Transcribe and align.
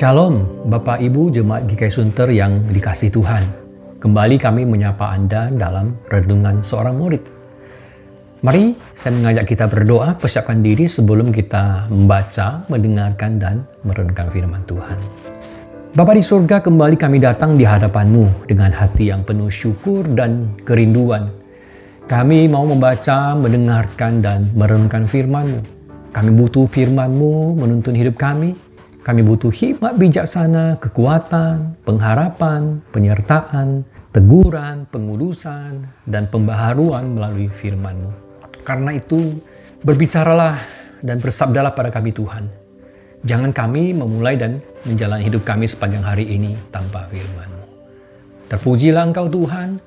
Shalom, 0.00 0.64
Bapak 0.72 1.04
Ibu 1.04 1.28
Jemaat 1.28 1.68
GKI 1.68 1.92
Sunter 1.92 2.32
yang 2.32 2.64
dikasih 2.72 3.12
Tuhan. 3.12 3.44
Kembali 4.00 4.40
kami 4.40 4.64
menyapa 4.64 5.12
Anda 5.12 5.52
dalam 5.52 5.92
Renungan 6.08 6.64
Seorang 6.64 6.96
Murid. 6.96 7.20
Mari 8.40 8.72
saya 8.96 9.12
mengajak 9.12 9.44
kita 9.44 9.68
berdoa, 9.68 10.16
persiapkan 10.16 10.64
diri 10.64 10.88
sebelum 10.88 11.28
kita 11.28 11.92
membaca, 11.92 12.64
mendengarkan, 12.72 13.36
dan 13.36 13.68
merenungkan 13.84 14.32
firman 14.32 14.64
Tuhan. 14.64 14.96
Bapa 15.92 16.16
di 16.16 16.24
surga, 16.24 16.64
kembali 16.64 16.96
kami 16.96 17.20
datang 17.20 17.60
di 17.60 17.68
hadapan-Mu 17.68 18.48
dengan 18.48 18.72
hati 18.72 19.12
yang 19.12 19.20
penuh 19.20 19.52
syukur 19.52 20.08
dan 20.16 20.56
kerinduan. 20.64 21.28
Kami 22.08 22.48
mau 22.48 22.64
membaca, 22.64 23.36
mendengarkan, 23.36 24.24
dan 24.24 24.48
merenungkan 24.56 25.04
firman-Mu. 25.04 25.60
Kami 26.16 26.30
butuh 26.40 26.64
firman-Mu 26.64 27.52
menuntun 27.60 27.92
hidup 27.92 28.16
kami, 28.16 28.56
kami 29.00 29.24
butuh 29.24 29.48
hikmat 29.48 29.96
bijaksana, 29.96 30.76
kekuatan, 30.76 31.72
pengharapan, 31.88 32.84
penyertaan, 32.92 33.80
teguran, 34.12 34.84
pengudusan, 34.92 35.88
dan 36.04 36.28
pembaharuan 36.28 37.16
melalui 37.16 37.48
firman-Mu. 37.48 38.12
Karena 38.60 38.92
itu, 38.92 39.40
berbicaralah 39.80 40.60
dan 41.00 41.16
bersabdalah 41.16 41.72
pada 41.72 41.88
kami 41.88 42.12
Tuhan. 42.12 42.52
Jangan 43.24 43.56
kami 43.56 43.96
memulai 43.96 44.36
dan 44.36 44.60
menjalani 44.84 45.24
hidup 45.28 45.48
kami 45.48 45.64
sepanjang 45.64 46.04
hari 46.04 46.28
ini 46.28 46.60
tanpa 46.68 47.08
firman-Mu. 47.08 47.64
Terpujilah 48.52 49.08
Engkau 49.08 49.32
Tuhan, 49.32 49.80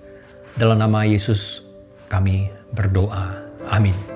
dalam 0.57 0.81
nama 0.81 1.05
Yesus 1.05 1.61
kami 2.09 2.49
berdoa. 2.73 3.45
Amin. 3.69 4.12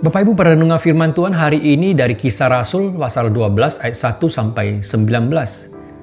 Bapak 0.00 0.24
Ibu 0.24 0.32
perenungan 0.32 0.80
firman 0.80 1.12
Tuhan 1.12 1.36
hari 1.36 1.60
ini 1.60 1.92
dari 1.92 2.16
kisah 2.16 2.48
Rasul 2.48 2.96
pasal 2.96 3.36
12 3.36 3.84
ayat 3.84 4.16
1 4.16 4.32
sampai 4.32 4.80
19. 4.80 5.28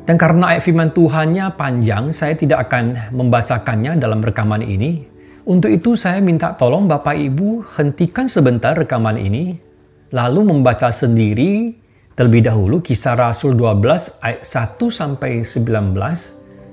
Dan 0.06 0.22
karena 0.22 0.53
ayat 0.53 0.70
firman 0.70 0.94
Tuhannya 0.94 1.58
panjang, 1.58 2.14
saya 2.14 2.38
tidak 2.38 2.70
akan 2.70 3.09
membacakannya 3.09 3.98
dalam 3.98 4.22
rekaman 4.22 4.62
ini. 4.62 5.02
Untuk 5.50 5.73
itu 5.73 5.98
saya 5.98 6.22
minta 6.22 6.53
tolong 6.53 6.86
Bapak 6.86 7.18
Ibu 7.18 7.66
hentikan 7.73 8.30
sebentar 8.30 8.78
rekaman 8.78 9.18
ini, 9.18 9.58
lalu 10.14 10.45
membaca 10.45 10.94
sendiri 10.94 11.73
terlebih 12.14 12.45
dahulu 12.45 12.86
kisah 12.86 13.18
Rasul 13.18 13.58
12 13.58 14.22
ayat 14.22 14.45
1 14.45 14.94
sampai 14.94 15.42
19. 15.42 15.98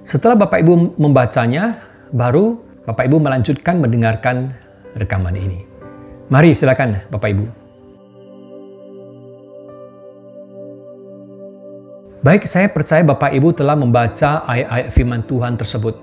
Setelah 0.05 0.45
Bapak 0.45 0.61
Ibu 0.61 1.00
membacanya, 1.00 1.89
baru 2.12 2.61
Bapak 2.84 3.08
Ibu 3.08 3.17
melanjutkan 3.17 3.80
mendengarkan 3.80 4.52
rekaman 5.00 5.41
ini. 5.41 5.73
Mari 6.34 6.50
silakan 6.50 6.98
Bapak 7.14 7.30
Ibu. 7.30 7.46
Baik, 12.27 12.50
saya 12.50 12.66
percaya 12.66 13.06
Bapak 13.06 13.30
Ibu 13.30 13.54
telah 13.54 13.78
membaca 13.78 14.42
ayat-ayat 14.42 14.90
firman 14.90 15.22
Tuhan 15.30 15.55
tersebut. 15.55 15.94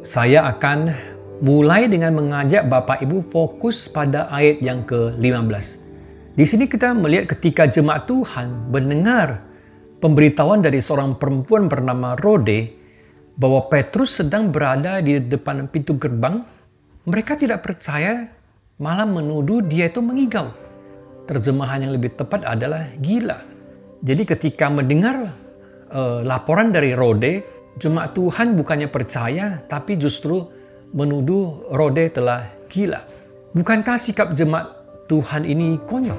Saya 0.00 0.48
akan 0.48 0.96
mulai 1.44 1.84
dengan 1.84 2.16
mengajak 2.16 2.64
Bapak 2.64 3.04
Ibu 3.04 3.20
fokus 3.28 3.92
pada 3.92 4.32
ayat 4.32 4.64
yang 4.64 4.88
ke-15. 4.88 5.66
Di 6.32 6.48
sini 6.48 6.64
kita 6.64 6.96
melihat 6.96 7.36
ketika 7.36 7.68
jemaat 7.68 8.08
Tuhan 8.08 8.72
mendengar 8.72 9.44
pemberitahuan 10.00 10.64
dari 10.64 10.80
seorang 10.80 11.20
perempuan 11.20 11.68
bernama 11.68 12.16
Rode 12.16 12.72
bahwa 13.36 13.68
Petrus 13.68 14.16
sedang 14.16 14.48
berada 14.48 15.04
di 15.04 15.20
depan 15.20 15.68
pintu 15.68 15.92
gerbang, 16.00 16.40
mereka 17.04 17.36
tidak 17.36 17.68
percaya 17.68 18.37
malah 18.78 19.04
menuduh 19.04 19.62
dia 19.66 19.90
itu 19.90 19.98
mengigau. 19.98 20.54
Terjemahan 21.28 21.84
yang 21.84 21.92
lebih 21.92 22.16
tepat 22.16 22.46
adalah 22.46 22.88
gila. 23.02 23.42
Jadi 24.00 24.22
ketika 24.24 24.70
mendengar 24.70 25.34
uh, 25.90 26.22
laporan 26.24 26.70
dari 26.72 26.94
Rode, 26.94 27.44
jemaat 27.76 28.14
Tuhan 28.16 28.54
bukannya 28.54 28.88
percaya, 28.88 29.60
tapi 29.66 29.98
justru 29.98 30.46
menuduh 30.94 31.68
Rode 31.74 32.08
telah 32.14 32.48
gila. 32.70 33.02
Bukankah 33.52 33.98
sikap 34.00 34.32
jemaat 34.32 34.72
Tuhan 35.10 35.44
ini 35.44 35.76
konyol? 35.84 36.16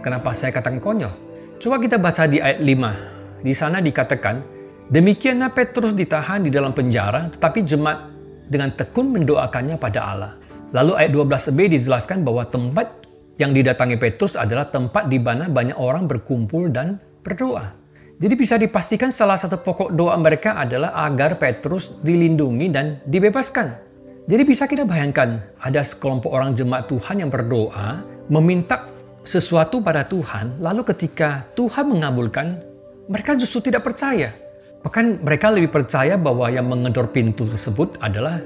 Kenapa 0.00 0.32
saya 0.32 0.54
katakan 0.54 0.78
konyol? 0.80 1.12
Coba 1.58 1.82
kita 1.82 1.98
baca 1.98 2.24
di 2.30 2.38
ayat 2.40 2.62
5. 2.62 3.44
Di 3.44 3.52
sana 3.52 3.82
dikatakan, 3.82 4.56
Demikianlah 4.86 5.50
Petrus 5.50 5.98
ditahan 5.98 6.46
di 6.46 6.50
dalam 6.54 6.70
penjara, 6.70 7.26
tetapi 7.26 7.66
jemaat 7.66 8.06
dengan 8.46 8.70
tekun 8.70 9.10
mendoakannya 9.18 9.82
pada 9.82 10.00
Allah. 10.06 10.32
Lalu 10.74 10.92
ayat 10.98 11.10
12b 11.14 11.78
dijelaskan 11.78 12.26
bahwa 12.26 12.42
tempat 12.46 13.06
yang 13.38 13.52
didatangi 13.52 14.00
Petrus 14.00 14.34
adalah 14.34 14.66
tempat 14.66 15.06
di 15.06 15.20
mana 15.20 15.46
banyak 15.46 15.76
orang 15.76 16.08
berkumpul 16.08 16.72
dan 16.72 16.98
berdoa. 17.22 17.76
Jadi 18.16 18.34
bisa 18.34 18.56
dipastikan 18.56 19.12
salah 19.12 19.36
satu 19.36 19.60
pokok 19.60 19.92
doa 19.92 20.16
mereka 20.16 20.56
adalah 20.56 20.96
agar 21.04 21.36
Petrus 21.36 22.00
dilindungi 22.00 22.66
dan 22.72 22.96
dibebaskan. 23.04 23.84
Jadi 24.26 24.42
bisa 24.42 24.64
kita 24.66 24.88
bayangkan 24.88 25.38
ada 25.60 25.84
sekelompok 25.84 26.32
orang 26.32 26.56
jemaat 26.56 26.88
Tuhan 26.90 27.22
yang 27.22 27.30
berdoa 27.30 28.02
meminta 28.32 28.90
sesuatu 29.22 29.84
pada 29.84 30.02
Tuhan, 30.08 30.58
lalu 30.58 30.82
ketika 30.86 31.46
Tuhan 31.54 31.92
mengabulkan, 31.92 32.58
mereka 33.06 33.38
justru 33.38 33.70
tidak 33.70 33.86
percaya. 33.86 34.34
Bahkan 34.82 35.22
mereka 35.22 35.50
lebih 35.50 35.70
percaya 35.70 36.14
bahwa 36.14 36.50
yang 36.50 36.66
mengedor 36.66 37.10
pintu 37.10 37.46
tersebut 37.46 37.98
adalah 38.02 38.38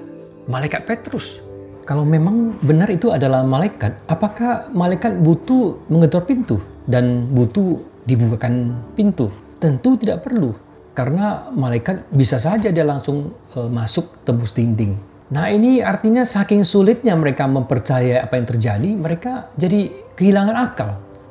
malaikat 0.49 0.85
Petrus. 0.85 1.50
Kalau 1.89 2.05
memang 2.05 2.61
benar 2.61 2.93
itu 2.93 3.11
adalah 3.11 3.41
malaikat, 3.43 3.97
apakah 4.07 4.69
malaikat 4.71 5.21
butuh 5.25 5.81
mengetuk 5.89 6.29
pintu 6.29 6.57
dan 6.87 7.29
butuh 7.33 7.81
dibukakan 8.05 8.77
pintu? 8.95 9.33
Tentu 9.61 9.97
tidak 9.97 10.25
perlu, 10.25 10.57
karena 10.97 11.49
malaikat 11.53 12.09
bisa 12.13 12.37
saja 12.37 12.73
dia 12.73 12.85
langsung 12.85 13.33
uh, 13.57 13.69
masuk 13.69 14.25
tembus 14.25 14.53
dinding. 14.53 14.97
Nah 15.31 15.47
ini 15.47 15.79
artinya 15.79 16.27
saking 16.27 16.67
sulitnya 16.67 17.15
mereka 17.15 17.47
mempercayai 17.47 18.19
apa 18.19 18.35
yang 18.35 18.47
terjadi, 18.51 18.91
mereka 18.99 19.33
jadi 19.55 19.89
kehilangan 20.19 20.57
akal. 20.59 20.91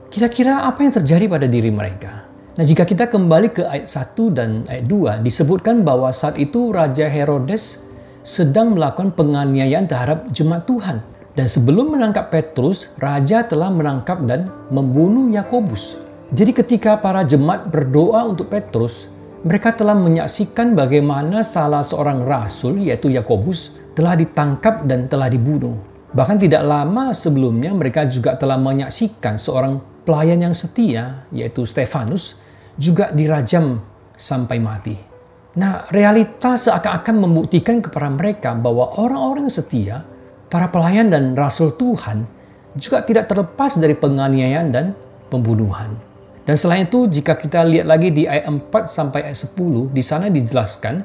Kira-kira 0.09 0.65
apa 0.65 0.81
yang 0.87 0.93
terjadi 0.95 1.25
pada 1.27 1.45
diri 1.45 1.69
mereka? 1.69 2.25
Nah 2.55 2.63
jika 2.65 2.87
kita 2.87 3.11
kembali 3.11 3.49
ke 3.53 3.63
ayat 3.67 3.91
1 3.91 4.35
dan 4.35 4.49
ayat 4.71 4.87
2, 4.87 5.21
disebutkan 5.23 5.83
bahwa 5.83 6.09
saat 6.15 6.39
itu 6.39 6.71
Raja 6.71 7.11
Herodes 7.11 7.88
sedang 8.29 8.77
melakukan 8.77 9.09
penganiayaan 9.17 9.89
terhadap 9.89 10.29
jemaat 10.29 10.69
Tuhan. 10.69 11.01
Dan 11.33 11.49
sebelum 11.49 11.97
menangkap 11.97 12.29
Petrus, 12.29 12.93
raja 13.01 13.41
telah 13.41 13.73
menangkap 13.73 14.21
dan 14.29 14.53
membunuh 14.69 15.33
Yakobus. 15.33 15.97
Jadi 16.29 16.53
ketika 16.53 17.01
para 17.01 17.25
jemaat 17.25 17.73
berdoa 17.73 18.21
untuk 18.29 18.53
Petrus, 18.53 19.09
mereka 19.41 19.73
telah 19.73 19.97
menyaksikan 19.97 20.77
bagaimana 20.77 21.41
salah 21.41 21.81
seorang 21.81 22.21
rasul 22.21 22.77
yaitu 22.77 23.09
Yakobus 23.09 23.73
telah 23.97 24.13
ditangkap 24.13 24.85
dan 24.85 25.09
telah 25.09 25.25
dibunuh. 25.25 25.73
Bahkan 26.13 26.37
tidak 26.37 26.69
lama 26.69 27.17
sebelumnya 27.17 27.73
mereka 27.73 28.05
juga 28.05 28.37
telah 28.37 28.61
menyaksikan 28.61 29.41
seorang 29.41 29.81
pelayan 30.05 30.45
yang 30.45 30.53
setia 30.53 31.25
yaitu 31.33 31.65
Stefanus 31.65 32.37
juga 32.77 33.09
dirajam 33.09 33.81
sampai 34.19 34.61
mati. 34.61 35.08
Nah, 35.57 35.89
realita 35.89 36.53
seakan-akan 36.53 37.25
membuktikan 37.25 37.81
kepada 37.81 38.13
mereka 38.13 38.53
bahwa 38.53 38.93
orang-orang 39.01 39.49
setia, 39.49 40.05
para 40.45 40.69
pelayan 40.69 41.09
dan 41.09 41.33
rasul 41.33 41.73
Tuhan 41.73 42.29
juga 42.77 43.01
tidak 43.01 43.33
terlepas 43.33 43.81
dari 43.81 43.97
penganiayaan 43.97 44.67
dan 44.69 44.93
pembunuhan. 45.33 45.97
Dan 46.45 46.53
selain 46.53 46.85
itu, 46.85 47.09
jika 47.09 47.33
kita 47.37 47.65
lihat 47.65 47.89
lagi 47.89 48.13
di 48.13 48.29
ayat 48.29 48.45
4 48.45 48.89
sampai 48.89 49.25
ayat 49.25 49.37
10, 49.37 49.89
di 49.89 50.01
sana 50.05 50.29
dijelaskan 50.29 51.01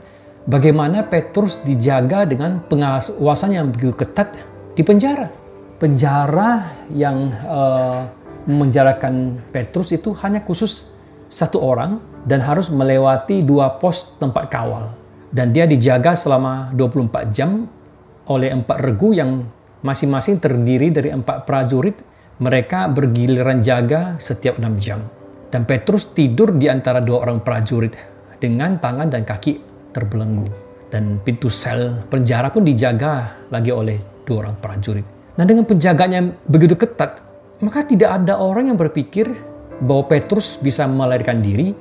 bagaimana 0.48 1.08
Petrus 1.08 1.60
dijaga 1.64 2.28
dengan 2.28 2.60
pengawasan 2.68 3.52
yang 3.52 3.72
begitu 3.72 3.96
ketat 3.96 4.36
di 4.76 4.84
penjara. 4.84 5.28
Penjara 5.80 6.68
yang 6.92 7.32
uh, 7.44 8.08
memenjarakan 8.44 9.40
Petrus 9.52 9.92
itu 9.92 10.12
hanya 10.20 10.44
khusus 10.44 10.92
satu 11.28 11.60
orang 11.60 12.00
dan 12.24 12.40
harus 12.40 12.72
melewati 12.72 13.44
dua 13.44 13.76
pos 13.80 14.16
tempat 14.20 14.48
kawal. 14.48 14.92
Dan 15.34 15.50
dia 15.50 15.66
dijaga 15.66 16.14
selama 16.14 16.70
24 16.78 17.34
jam 17.34 17.66
oleh 18.30 18.54
empat 18.54 18.78
regu 18.80 19.12
yang 19.12 19.44
masing-masing 19.84 20.40
terdiri 20.40 20.94
dari 20.94 21.10
empat 21.12 21.44
prajurit. 21.44 21.96
Mereka 22.34 22.90
bergiliran 22.90 23.62
jaga 23.62 24.18
setiap 24.18 24.58
enam 24.58 24.74
jam. 24.82 25.06
Dan 25.54 25.62
Petrus 25.62 26.10
tidur 26.10 26.50
di 26.50 26.66
antara 26.66 26.98
dua 26.98 27.22
orang 27.22 27.38
prajurit 27.46 27.94
dengan 28.42 28.74
tangan 28.82 29.06
dan 29.06 29.22
kaki 29.22 29.62
terbelenggu. 29.94 30.42
Dan 30.90 31.22
pintu 31.22 31.46
sel 31.46 32.02
penjara 32.10 32.50
pun 32.50 32.66
dijaga 32.66 33.38
lagi 33.54 33.70
oleh 33.70 34.02
dua 34.26 34.46
orang 34.46 34.58
prajurit. 34.58 35.06
Nah 35.38 35.46
dengan 35.46 35.62
penjagaannya 35.62 36.50
begitu 36.50 36.74
ketat, 36.74 37.22
maka 37.62 37.86
tidak 37.86 38.22
ada 38.22 38.38
orang 38.38 38.70
yang 38.74 38.78
berpikir 38.78 39.30
bahwa 39.82 40.06
Petrus 40.10 40.58
bisa 40.58 40.86
melarikan 40.90 41.38
diri 41.42 41.74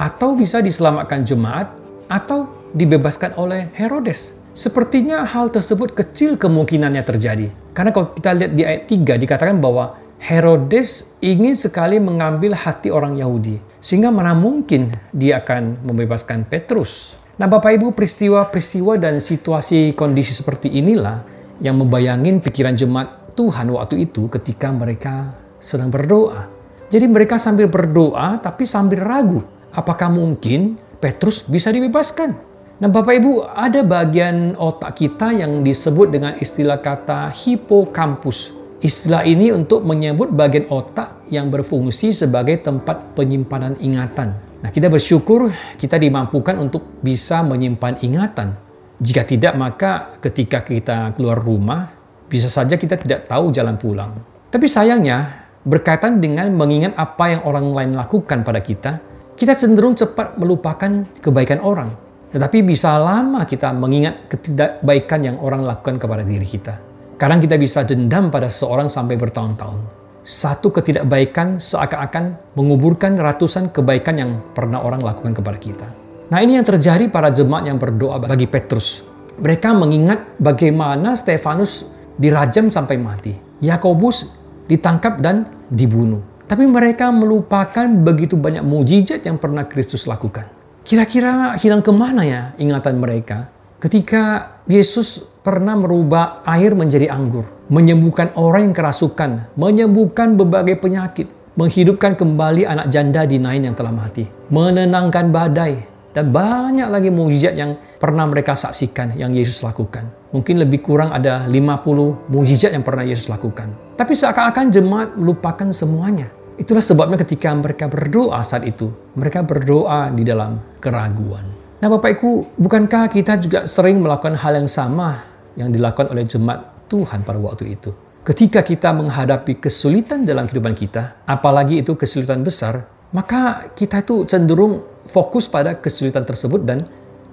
atau 0.00 0.32
bisa 0.32 0.64
diselamatkan 0.64 1.28
jemaat, 1.28 1.68
atau 2.08 2.48
dibebaskan 2.72 3.36
oleh 3.36 3.68
Herodes. 3.76 4.32
Sepertinya 4.56 5.22
hal 5.28 5.52
tersebut 5.52 5.92
kecil 5.92 6.40
kemungkinannya 6.40 7.04
terjadi. 7.04 7.52
Karena 7.76 7.92
kalau 7.92 8.10
kita 8.16 8.34
lihat 8.34 8.52
di 8.56 8.62
ayat 8.66 8.88
3 8.88 9.20
dikatakan 9.20 9.60
bahwa 9.60 10.00
Herodes 10.18 11.14
ingin 11.22 11.54
sekali 11.54 12.02
mengambil 12.02 12.56
hati 12.56 12.90
orang 12.90 13.20
Yahudi, 13.20 13.60
sehingga 13.78 14.10
mana 14.10 14.32
mungkin 14.32 14.96
dia 15.14 15.38
akan 15.44 15.84
membebaskan 15.84 16.48
Petrus. 16.48 17.14
Nah, 17.40 17.48
Bapak 17.48 17.72
Ibu, 17.72 17.96
peristiwa-peristiwa 17.96 19.00
dan 19.00 19.16
situasi 19.16 19.96
kondisi 19.96 20.36
seperti 20.36 20.68
inilah 20.76 21.24
yang 21.64 21.80
membayangin 21.80 22.44
pikiran 22.44 22.76
jemaat 22.76 23.32
Tuhan 23.32 23.72
waktu 23.72 24.10
itu 24.10 24.28
ketika 24.28 24.68
mereka 24.68 25.32
sedang 25.56 25.88
berdoa. 25.88 26.48
Jadi 26.90 27.06
mereka 27.06 27.40
sambil 27.40 27.70
berdoa 27.70 28.42
tapi 28.42 28.68
sambil 28.68 29.00
ragu, 29.06 29.40
apakah 29.74 30.10
mungkin 30.12 30.78
Petrus 30.98 31.46
bisa 31.46 31.70
dibebaskan? 31.70 32.36
Nah, 32.80 32.88
Bapak 32.88 33.20
Ibu, 33.20 33.44
ada 33.44 33.84
bagian 33.84 34.56
otak 34.56 34.96
kita 34.96 35.36
yang 35.36 35.60
disebut 35.60 36.16
dengan 36.16 36.32
istilah 36.40 36.80
kata 36.80 37.28
hipokampus 37.28 38.60
Istilah 38.80 39.28
ini 39.28 39.52
untuk 39.52 39.84
menyebut 39.84 40.32
bagian 40.32 40.64
otak 40.72 41.28
yang 41.28 41.52
berfungsi 41.52 42.16
sebagai 42.16 42.64
tempat 42.64 43.12
penyimpanan 43.12 43.76
ingatan. 43.76 44.32
Nah, 44.64 44.72
kita 44.72 44.88
bersyukur 44.88 45.52
kita 45.76 46.00
dimampukan 46.00 46.56
untuk 46.56 46.96
bisa 47.04 47.44
menyimpan 47.44 48.00
ingatan. 48.00 48.56
Jika 48.96 49.28
tidak, 49.28 49.52
maka 49.60 50.16
ketika 50.24 50.64
kita 50.64 51.12
keluar 51.12 51.44
rumah, 51.44 51.92
bisa 52.32 52.48
saja 52.48 52.80
kita 52.80 52.96
tidak 52.96 53.28
tahu 53.28 53.52
jalan 53.52 53.76
pulang. 53.76 54.16
Tapi 54.48 54.64
sayangnya, 54.64 55.44
berkaitan 55.68 56.16
dengan 56.24 56.48
mengingat 56.56 56.96
apa 56.96 57.36
yang 57.36 57.44
orang 57.44 57.76
lain 57.76 57.92
lakukan 57.92 58.40
pada 58.40 58.64
kita, 58.64 58.96
kita 59.40 59.56
cenderung 59.56 59.96
cepat 59.96 60.36
melupakan 60.36 61.08
kebaikan 61.24 61.64
orang. 61.64 61.96
Tetapi 62.28 62.60
bisa 62.60 63.00
lama 63.00 63.48
kita 63.48 63.72
mengingat 63.72 64.28
ketidakbaikan 64.28 65.24
yang 65.24 65.40
orang 65.40 65.64
lakukan 65.64 65.96
kepada 65.96 66.20
diri 66.20 66.44
kita. 66.44 66.76
Kadang 67.16 67.40
kita 67.40 67.56
bisa 67.56 67.80
dendam 67.80 68.28
pada 68.28 68.52
seorang 68.52 68.86
sampai 68.86 69.16
bertahun-tahun. 69.16 69.80
Satu 70.20 70.68
ketidakbaikan 70.68 71.56
seakan-akan 71.56 72.36
menguburkan 72.52 73.16
ratusan 73.16 73.72
kebaikan 73.72 74.20
yang 74.20 74.30
pernah 74.52 74.84
orang 74.84 75.00
lakukan 75.00 75.32
kepada 75.32 75.56
kita. 75.56 75.88
Nah 76.28 76.38
ini 76.44 76.60
yang 76.60 76.68
terjadi 76.68 77.08
para 77.08 77.32
jemaat 77.32 77.64
yang 77.64 77.80
berdoa 77.80 78.20
bagi 78.20 78.44
Petrus. 78.44 79.00
Mereka 79.40 79.72
mengingat 79.72 80.36
bagaimana 80.36 81.16
Stefanus 81.16 81.88
dirajam 82.20 82.68
sampai 82.68 83.00
mati. 83.00 83.32
Yakobus 83.64 84.36
ditangkap 84.68 85.24
dan 85.24 85.48
dibunuh. 85.72 86.29
Tapi 86.50 86.66
mereka 86.66 87.14
melupakan 87.14 87.86
begitu 88.02 88.34
banyak 88.34 88.66
mujizat 88.66 89.22
yang 89.22 89.38
pernah 89.38 89.70
Kristus 89.70 90.10
lakukan. 90.10 90.50
Kira-kira 90.82 91.54
hilang 91.54 91.78
ke 91.78 91.94
mana 91.94 92.26
ya 92.26 92.50
ingatan 92.58 92.98
mereka 92.98 93.46
ketika 93.78 94.58
Yesus 94.66 95.22
pernah 95.46 95.78
merubah 95.78 96.42
air 96.42 96.74
menjadi 96.74 97.06
anggur, 97.06 97.46
menyembuhkan 97.70 98.34
orang 98.34 98.66
yang 98.66 98.74
kerasukan, 98.74 99.46
menyembuhkan 99.54 100.34
berbagai 100.34 100.82
penyakit, 100.82 101.30
menghidupkan 101.54 102.18
kembali 102.18 102.66
anak 102.66 102.90
janda 102.90 103.22
di 103.30 103.38
Nain 103.38 103.62
yang 103.62 103.78
telah 103.78 103.94
mati, 103.94 104.26
menenangkan 104.50 105.30
badai, 105.30 105.86
dan 106.10 106.34
banyak 106.34 106.90
lagi 106.90 107.14
mujizat 107.14 107.54
yang 107.54 107.78
pernah 108.02 108.26
mereka 108.26 108.58
saksikan 108.58 109.14
yang 109.14 109.30
Yesus 109.30 109.62
lakukan. 109.62 110.10
Mungkin 110.34 110.58
lebih 110.58 110.82
kurang 110.82 111.14
ada 111.14 111.46
50 111.46 112.30
mujizat 112.30 112.74
yang 112.74 112.82
pernah 112.82 113.06
Yesus 113.06 113.30
lakukan. 113.30 113.70
Tapi 113.94 114.18
seakan-akan 114.18 114.74
jemaat 114.74 115.08
melupakan 115.14 115.70
semuanya. 115.70 116.39
Itulah 116.60 116.84
sebabnya 116.84 117.16
ketika 117.16 117.56
mereka 117.56 117.88
berdoa 117.88 118.44
saat 118.44 118.68
itu, 118.68 118.92
mereka 119.16 119.40
berdoa 119.40 120.12
di 120.12 120.28
dalam 120.28 120.60
keraguan. 120.84 121.48
Nah 121.80 121.88
Bapak 121.88 122.20
Ibu, 122.20 122.60
bukankah 122.60 123.08
kita 123.08 123.40
juga 123.40 123.64
sering 123.64 124.04
melakukan 124.04 124.36
hal 124.36 124.60
yang 124.60 124.68
sama 124.68 125.24
yang 125.56 125.72
dilakukan 125.72 126.12
oleh 126.12 126.28
jemaat 126.28 126.60
Tuhan 126.92 127.24
pada 127.24 127.40
waktu 127.40 127.80
itu? 127.80 127.96
Ketika 128.28 128.60
kita 128.60 128.92
menghadapi 128.92 129.56
kesulitan 129.56 130.28
dalam 130.28 130.44
kehidupan 130.44 130.76
kita, 130.76 131.24
apalagi 131.24 131.80
itu 131.80 131.96
kesulitan 131.96 132.44
besar, 132.44 132.84
maka 133.16 133.72
kita 133.72 134.04
itu 134.04 134.28
cenderung 134.28 134.84
fokus 135.08 135.48
pada 135.48 135.80
kesulitan 135.80 136.28
tersebut 136.28 136.68
dan 136.68 136.84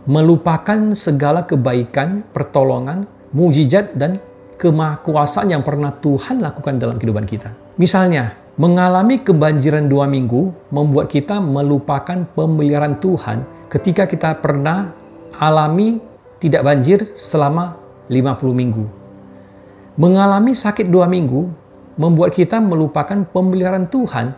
melupakan 0.07 0.95
segala 0.95 1.44
kebaikan, 1.44 2.23
pertolongan, 2.31 3.03
mujizat, 3.35 3.91
dan 4.00 4.23
kemahakuasaan 4.56 5.51
yang 5.51 5.68
pernah 5.68 5.91
Tuhan 6.00 6.39
lakukan 6.39 6.80
dalam 6.80 6.95
kehidupan 6.95 7.27
kita. 7.27 7.51
Misalnya, 7.75 8.46
mengalami 8.57 9.21
kebanjiran 9.21 9.86
dua 9.86 10.09
minggu 10.09 10.50
membuat 10.74 11.13
kita 11.13 11.38
melupakan 11.38 12.25
pemeliharaan 12.33 12.98
Tuhan 12.98 13.45
ketika 13.69 14.09
kita 14.09 14.42
pernah 14.42 14.98
alami 15.38 16.01
tidak 16.42 16.65
banjir 16.65 17.06
selama 17.13 17.77
50 18.09 18.57
minggu. 18.57 18.86
Mengalami 20.01 20.57
sakit 20.57 20.89
dua 20.89 21.06
minggu 21.06 21.45
membuat 22.01 22.33
kita 22.33 22.57
melupakan 22.57 23.30
pemeliharaan 23.30 23.94
Tuhan 23.94 24.33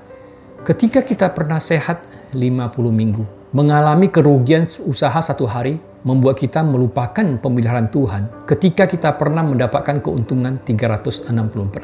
ketika 0.68 1.00
kita 1.00 1.32
pernah 1.32 1.64
sehat 1.64 2.04
50 2.36 2.76
minggu. 2.92 3.24
Mengalami 3.56 4.12
kerugian 4.12 4.68
usaha 4.84 5.16
satu 5.24 5.48
hari 5.48 5.80
membuat 6.04 6.44
kita 6.44 6.60
melupakan 6.60 7.40
pemeliharaan 7.40 7.88
Tuhan 7.88 8.28
ketika 8.52 8.84
kita 8.84 9.16
pernah 9.16 9.48
mendapatkan 9.48 10.04
keuntungan 10.04 10.60
364 10.68 11.32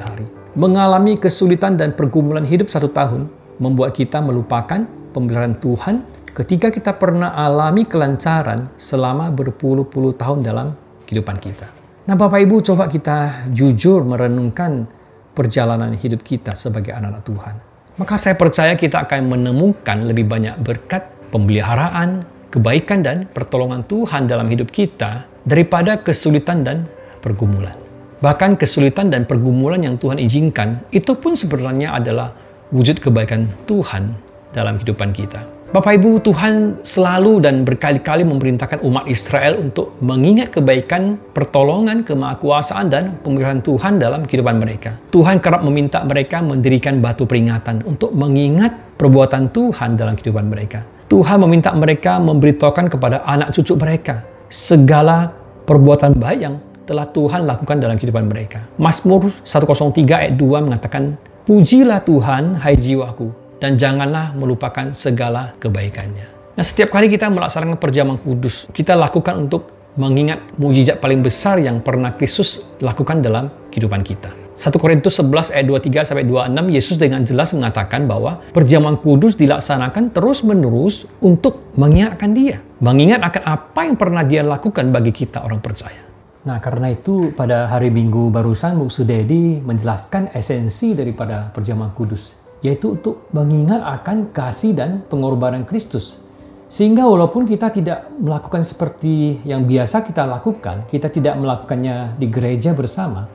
hari. 0.04 0.45
Mengalami 0.56 1.20
kesulitan 1.20 1.76
dan 1.76 1.92
pergumulan 2.00 2.48
hidup 2.48 2.72
satu 2.72 2.88
tahun 2.88 3.28
membuat 3.60 3.92
kita 3.92 4.24
melupakan 4.24 4.88
pemeliharaan 5.12 5.60
Tuhan 5.60 6.08
ketika 6.32 6.72
kita 6.72 6.96
pernah 6.96 7.36
alami 7.36 7.84
kelancaran 7.84 8.72
selama 8.80 9.36
berpuluh-puluh 9.36 10.16
tahun 10.16 10.48
dalam 10.48 10.72
kehidupan 11.12 11.44
kita. 11.44 11.68
Nah, 12.08 12.16
Bapak 12.16 12.40
Ibu, 12.40 12.64
coba 12.72 12.88
kita 12.88 13.52
jujur 13.52 14.08
merenungkan 14.08 14.88
perjalanan 15.36 15.92
hidup 15.92 16.24
kita 16.24 16.56
sebagai 16.56 16.96
anak-anak 16.96 17.24
Tuhan. 17.28 17.56
Maka 18.00 18.16
saya 18.16 18.40
percaya 18.40 18.80
kita 18.80 19.04
akan 19.04 19.28
menemukan 19.28 20.08
lebih 20.08 20.24
banyak 20.24 20.56
berkat, 20.64 21.04
pemeliharaan, 21.36 22.24
kebaikan 22.48 23.04
dan 23.04 23.28
pertolongan 23.28 23.84
Tuhan 23.92 24.32
dalam 24.32 24.48
hidup 24.48 24.72
kita 24.72 25.28
daripada 25.44 26.00
kesulitan 26.00 26.64
dan 26.64 26.88
pergumulan. 27.20 27.85
Bahkan 28.24 28.56
kesulitan 28.56 29.12
dan 29.12 29.28
pergumulan 29.28 29.84
yang 29.84 30.00
Tuhan 30.00 30.22
izinkan 30.24 30.84
itu 30.96 31.16
pun 31.20 31.36
sebenarnya 31.36 31.92
adalah 31.96 32.32
wujud 32.72 33.04
kebaikan 33.04 33.52
Tuhan 33.68 34.16
dalam 34.56 34.80
kehidupan 34.80 35.12
kita. 35.12 35.56
Bapak 35.76 36.00
Ibu, 36.00 36.24
Tuhan 36.24 36.80
selalu 36.88 37.44
dan 37.44 37.68
berkali-kali 37.68 38.24
memerintahkan 38.24 38.80
umat 38.80 39.12
Israel 39.12 39.60
untuk 39.60 39.92
mengingat 40.00 40.56
kebaikan, 40.56 41.20
pertolongan, 41.36 42.08
kemahakuasaan, 42.08 42.88
dan 42.88 43.20
pemeliharaan 43.20 43.60
Tuhan 43.60 44.00
dalam 44.00 44.24
kehidupan 44.24 44.56
mereka. 44.56 44.96
Tuhan 45.12 45.44
kerap 45.44 45.68
meminta 45.68 46.00
mereka 46.08 46.40
mendirikan 46.40 47.04
batu 47.04 47.28
peringatan 47.28 47.84
untuk 47.84 48.16
mengingat 48.16 48.72
perbuatan 48.96 49.52
Tuhan 49.52 50.00
dalam 50.00 50.16
kehidupan 50.16 50.48
mereka. 50.48 50.88
Tuhan 51.12 51.44
meminta 51.44 51.76
mereka 51.76 52.24
memberitahukan 52.24 52.96
kepada 52.96 53.28
anak 53.28 53.52
cucu 53.52 53.76
mereka 53.76 54.24
segala 54.48 55.36
perbuatan 55.68 56.16
baik 56.16 56.40
yang 56.40 56.56
telah 56.86 57.10
Tuhan 57.10 57.50
lakukan 57.50 57.82
dalam 57.82 57.98
kehidupan 57.98 58.30
mereka. 58.30 58.64
Mazmur 58.78 59.34
103 59.44 60.06
ayat 60.06 60.34
2 60.38 60.66
mengatakan, 60.66 61.18
Pujilah 61.46 62.02
Tuhan, 62.02 62.58
hai 62.58 62.74
jiwaku, 62.74 63.30
dan 63.62 63.78
janganlah 63.78 64.34
melupakan 64.34 64.94
segala 64.98 65.54
kebaikannya. 65.62 66.26
Nah, 66.56 66.64
setiap 66.64 66.96
kali 66.96 67.12
kita 67.12 67.30
melaksanakan 67.30 67.78
perjamuan 67.78 68.18
kudus, 68.18 68.66
kita 68.72 68.96
lakukan 68.96 69.36
untuk 69.46 69.76
mengingat 70.00 70.42
mujizat 70.56 71.00
paling 71.00 71.24
besar 71.24 71.60
yang 71.60 71.80
pernah 71.84 72.16
Kristus 72.16 72.76
lakukan 72.80 73.22
dalam 73.24 73.52
kehidupan 73.72 74.04
kita. 74.04 74.46
1 74.56 74.72
Korintus 74.80 75.20
11 75.20 75.52
ayat 75.52 75.68
23 75.68 76.08
sampai 76.08 76.24
26 76.24 76.76
Yesus 76.80 76.96
dengan 76.96 77.28
jelas 77.28 77.52
mengatakan 77.52 78.08
bahwa 78.08 78.40
perjamuan 78.56 78.96
kudus 78.96 79.36
dilaksanakan 79.36 80.16
terus-menerus 80.16 81.04
untuk 81.20 81.76
mengingatkan 81.76 82.32
dia, 82.32 82.64
mengingat 82.80 83.20
akan 83.20 83.44
apa 83.44 83.80
yang 83.84 83.96
pernah 84.00 84.24
dia 84.24 84.48
lakukan 84.48 84.96
bagi 84.96 85.12
kita 85.12 85.44
orang 85.44 85.60
percaya. 85.60 86.05
Nah, 86.46 86.62
karena 86.62 86.94
itu 86.94 87.34
pada 87.34 87.66
hari 87.66 87.90
Minggu 87.90 88.30
barusan 88.30 88.78
Bu 88.78 88.86
Sudedi 88.86 89.58
menjelaskan 89.66 90.30
esensi 90.38 90.94
daripada 90.94 91.50
perjamuan 91.50 91.90
kudus 91.98 92.46
yaitu 92.66 92.98
untuk 92.98 93.30
mengingat 93.30 93.82
akan 93.86 94.34
kasih 94.34 94.74
dan 94.74 95.06
pengorbanan 95.06 95.70
Kristus. 95.70 96.26
Sehingga 96.66 97.06
walaupun 97.06 97.46
kita 97.46 97.70
tidak 97.70 98.10
melakukan 98.18 98.66
seperti 98.66 99.38
yang 99.46 99.70
biasa 99.70 100.02
kita 100.02 100.26
lakukan, 100.26 100.90
kita 100.90 101.14
tidak 101.14 101.38
melakukannya 101.38 102.18
di 102.18 102.26
gereja 102.26 102.74
bersama, 102.74 103.30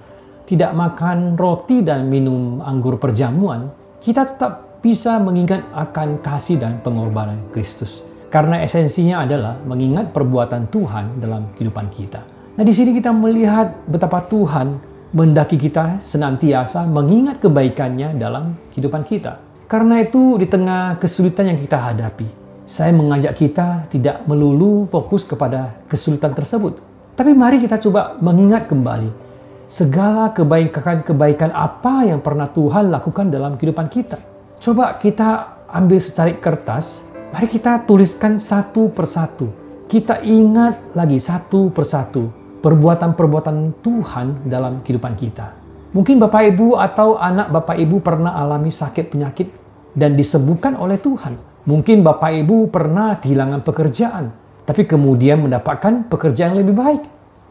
tidak 0.51 0.75
makan 0.75 1.39
roti 1.39 1.87
dan 1.87 2.11
minum 2.11 2.59
anggur 2.59 2.99
perjamuan, 2.99 3.71
kita 4.03 4.35
tetap 4.35 4.83
bisa 4.83 5.23
mengingat 5.23 5.63
akan 5.71 6.19
kasih 6.19 6.59
dan 6.59 6.83
pengorbanan 6.83 7.39
Kristus. 7.55 8.03
Karena 8.35 8.63
esensinya 8.67 9.23
adalah 9.23 9.63
mengingat 9.63 10.11
perbuatan 10.11 10.67
Tuhan 10.71 11.23
dalam 11.23 11.55
kehidupan 11.55 11.87
kita. 11.91 12.40
Nah, 12.59 12.67
di 12.67 12.75
sini 12.75 12.91
kita 12.91 13.15
melihat 13.15 13.79
betapa 13.87 14.27
Tuhan 14.27 14.83
mendaki 15.15 15.55
kita 15.55 16.03
senantiasa 16.03 16.83
mengingat 16.87 17.39
kebaikannya 17.39 18.19
dalam 18.19 18.59
kehidupan 18.75 19.07
kita. 19.07 19.39
Karena 19.71 20.03
itu 20.03 20.35
di 20.35 20.51
tengah 20.51 20.99
kesulitan 20.99 21.47
yang 21.47 21.59
kita 21.63 21.79
hadapi, 21.79 22.27
saya 22.67 22.91
mengajak 22.91 23.39
kita 23.39 23.87
tidak 23.87 24.27
melulu 24.27 24.83
fokus 24.83 25.23
kepada 25.23 25.79
kesulitan 25.87 26.35
tersebut. 26.35 26.83
Tapi 27.15 27.31
mari 27.39 27.63
kita 27.63 27.79
coba 27.79 28.19
mengingat 28.19 28.67
kembali 28.67 29.11
segala 29.71 30.35
kebaikan-kebaikan 30.35 31.55
apa 31.55 32.03
yang 32.03 32.19
pernah 32.19 32.51
Tuhan 32.51 32.91
lakukan 32.91 33.31
dalam 33.31 33.55
kehidupan 33.55 33.87
kita. 33.87 34.19
Coba 34.59 34.99
kita 34.99 35.63
ambil 35.71 36.03
secari 36.03 36.35
kertas, 36.43 37.07
mari 37.31 37.47
kita 37.47 37.87
tuliskan 37.87 38.43
satu 38.43 38.91
persatu. 38.91 39.47
Kita 39.87 40.19
ingat 40.23 40.95
lagi 40.99 41.19
satu 41.23 41.71
persatu 41.71 42.40
perbuatan-perbuatan 42.61 43.81
Tuhan 43.81 44.49
dalam 44.49 44.85
kehidupan 44.85 45.17
kita. 45.17 45.57
Mungkin 45.91 46.23
Bapak 46.23 46.55
Ibu 46.55 46.79
atau 46.79 47.19
anak 47.19 47.51
Bapak 47.51 47.75
Ibu 47.75 47.99
pernah 47.99 48.39
alami 48.39 48.71
sakit 48.71 49.11
penyakit 49.11 49.49
dan 49.99 50.15
disembuhkan 50.15 50.79
oleh 50.79 51.03
Tuhan. 51.03 51.35
Mungkin 51.67 52.07
Bapak 52.07 52.31
Ibu 52.31 52.71
pernah 52.71 53.19
kehilangan 53.19 53.67
pekerjaan, 53.67 54.31
tapi 54.63 54.87
kemudian 54.87 55.43
mendapatkan 55.43 56.07
pekerjaan 56.07 56.55
yang 56.55 56.63
lebih 56.63 56.77
baik. 56.79 57.03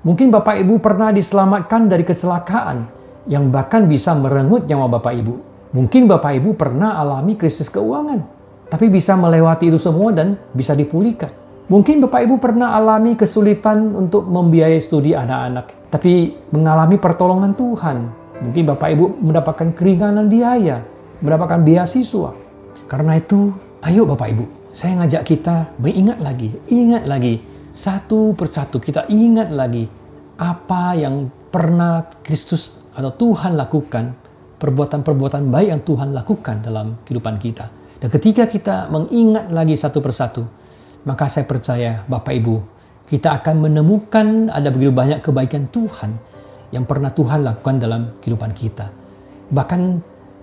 Mungkin 0.08 0.32
Bapak 0.32 0.56
Ibu 0.64 0.80
pernah 0.80 1.12
diselamatkan 1.12 1.92
dari 1.92 2.08
kecelakaan 2.08 2.88
yang 3.28 3.52
bahkan 3.52 3.92
bisa 3.92 4.16
merenggut 4.16 4.64
nyawa 4.72 4.88
Bapak 4.88 5.14
Ibu. 5.20 5.36
Mungkin 5.76 6.08
Bapak 6.08 6.40
Ibu 6.40 6.56
pernah 6.56 6.96
alami 6.96 7.36
krisis 7.36 7.68
keuangan, 7.68 8.24
tapi 8.72 8.88
bisa 8.88 9.20
melewati 9.20 9.68
itu 9.68 9.78
semua 9.78 10.16
dan 10.16 10.40
bisa 10.56 10.74
dipulihkan. 10.74 11.30
Mungkin 11.70 12.02
Bapak 12.02 12.26
Ibu 12.26 12.42
pernah 12.42 12.74
alami 12.74 13.14
kesulitan 13.14 13.94
untuk 13.94 14.26
membiayai 14.26 14.82
studi 14.82 15.14
anak-anak, 15.14 15.94
tapi 15.94 16.34
mengalami 16.50 16.98
pertolongan 16.98 17.54
Tuhan. 17.54 18.10
Mungkin 18.42 18.74
Bapak 18.74 18.90
Ibu 18.98 19.06
mendapatkan 19.22 19.78
keringanan 19.78 20.34
biaya, 20.34 20.82
mendapatkan 21.22 21.62
beasiswa. 21.62 22.34
Karena 22.90 23.22
itu, 23.22 23.54
ayo 23.86 24.10
Bapak 24.10 24.28
Ibu, 24.34 24.74
saya 24.74 24.98
ngajak 24.98 25.30
kita 25.30 25.78
mengingat 25.78 26.18
lagi, 26.26 26.58
ingat 26.74 27.06
lagi, 27.06 27.38
satu 27.70 28.34
persatu 28.34 28.82
kita 28.82 29.06
ingat 29.06 29.54
lagi 29.54 29.86
apa 30.42 30.98
yang 30.98 31.30
pernah 31.54 32.02
Kristus 32.26 32.82
atau 32.98 33.14
Tuhan 33.14 33.54
lakukan, 33.54 34.18
perbuatan-perbuatan 34.58 35.54
baik 35.54 35.70
yang 35.70 35.82
Tuhan 35.86 36.18
lakukan 36.18 36.66
dalam 36.66 36.98
kehidupan 37.06 37.38
kita. 37.38 37.70
Dan 38.02 38.10
ketika 38.10 38.50
kita 38.50 38.90
mengingat 38.90 39.54
lagi 39.54 39.78
satu 39.78 40.02
persatu, 40.02 40.42
maka 41.08 41.32
saya 41.32 41.48
percaya 41.48 42.04
Bapak 42.08 42.34
Ibu, 42.36 42.56
kita 43.08 43.42
akan 43.42 43.70
menemukan 43.70 44.52
ada 44.52 44.70
begitu 44.70 44.94
banyak 44.94 45.20
kebaikan 45.26 45.72
Tuhan 45.72 46.18
yang 46.70 46.86
pernah 46.86 47.10
Tuhan 47.10 47.42
lakukan 47.42 47.82
dalam 47.82 48.02
kehidupan 48.22 48.52
kita. 48.54 48.94
Bahkan 49.50 49.82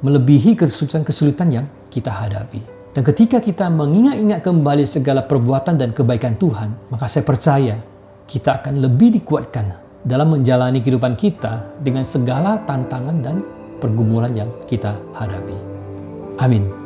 melebihi 0.03 0.59
kesulitan-kesulitan 0.59 1.49
yang 1.55 1.67
kita 1.89 2.11
hadapi. 2.11 2.61
Dan 2.97 3.05
ketika 3.05 3.39
kita 3.45 3.69
mengingat-ingat 3.69 4.41
kembali 4.41 4.85
segala 4.89 5.29
perbuatan 5.29 5.77
dan 5.77 5.93
kebaikan 5.93 6.35
Tuhan, 6.41 6.89
maka 6.89 7.07
saya 7.07 7.29
percaya 7.29 7.77
kita 8.25 8.65
akan 8.65 8.81
lebih 8.83 9.21
dikuatkan 9.21 9.85
dalam 10.03 10.33
menjalani 10.33 10.81
kehidupan 10.81 11.15
kita 11.15 11.77
dengan 11.85 12.03
segala 12.03 12.63
tantangan 12.65 13.21
dan 13.21 13.45
pergumulan 13.79 14.33
yang 14.33 14.51
kita 14.65 14.97
hadapi. 15.13 15.55
Amin. 16.41 16.86